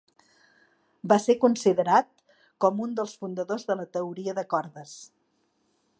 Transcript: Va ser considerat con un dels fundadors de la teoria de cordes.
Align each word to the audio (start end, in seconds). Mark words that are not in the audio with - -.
Va 1.11 1.17
ser 1.25 1.35
considerat 1.43 2.09
con 2.65 2.81
un 2.87 2.97
dels 3.01 3.15
fundadors 3.21 3.69
de 3.69 3.77
la 3.83 3.89
teoria 3.99 4.37
de 4.41 4.49
cordes. 4.55 4.99